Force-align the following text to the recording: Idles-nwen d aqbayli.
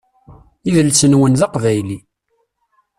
Idles-nwen 0.67 1.33
d 1.39 1.41
aqbayli. 1.45 1.99